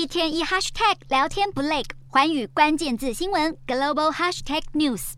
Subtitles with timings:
[0.00, 5.12] 一天一 hashtag 聊天不累，寰宇关键字新闻 global hashtag news。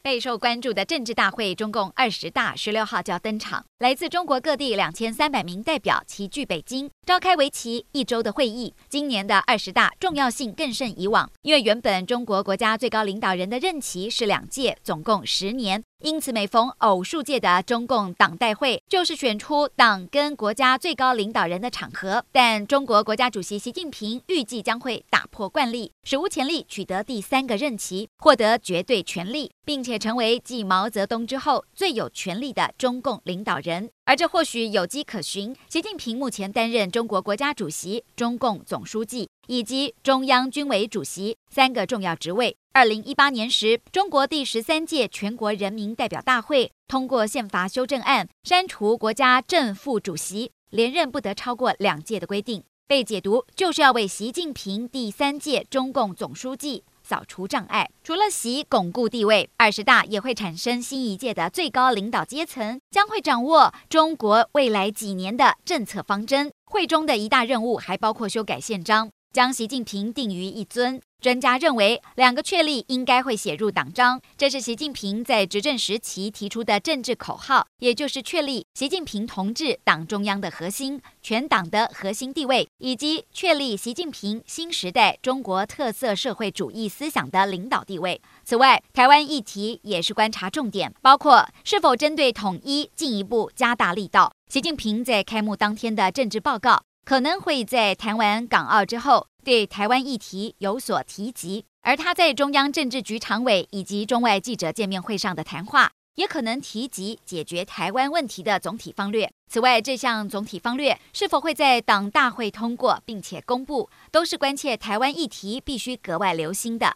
[0.00, 8.72] 备受关注的政治大会中共二十大十六号就要登场，来自中国各地两千三百名代表齐聚北京，召开为期一周的会议。
[8.88, 15.82] 今年的二十大重要性更胜以往，因为原本中国国家最高领导人的任期是两届，总共十年。
[16.04, 22.24] 因此，每逢偶数届的中共党代会，就是选出党跟国家最高领导人的场合。
[22.32, 33.90] 但中国国家主席习近平预计将会打破惯例，史无前例取得第三个任期，获得绝对权力，并且成为继毛泽东之后最有权力的中共领导人。
[34.04, 42.56] 而这或许有迹可循，习近平目前担任中国国家主席、中共总书记以及中央军委主席三个重要职位。
[42.72, 56.82] 二零一八年时，中国第十三届全国人民代表大会通过宪法修正案，删除国家正副主席连任不得超过两届的规定，被解读就是要为习近平第三届中共总书记。
[57.02, 66.52] 扫除障碍，除了习巩固地位，二十大也会产生新一届的最高领导阶层，将会掌握中国未来几年的政策方针。
[66.64, 71.00] 会中的一大任务还包括修改宪章，将习近平定于一尊。
[71.22, 88.20] 专家认为，两个确立应该会写入党章，这是习近平在执政时期提出的政治口号，也就是确立习近平同志党中央的核心、全党的核心地位，以及确立习近平新时代中国特色社会主义思想的领导地位。
[88.42, 94.32] 此外，台湾议题也是观察重点，包括是否针对统一进一步加大力道。
[94.48, 109.28] 习近平在开幕当天的政治报告，可能会在谈完港澳之后，对台湾议题有所提及，而他在中央政治局常委以及中外记者见面会上的谈话，也可能提及解决台湾问题的总体方略。
[109.50, 116.86] 此外，这项总体方略是否会在党大会通过并且公布，都是关切台湾议题必须格外留心的。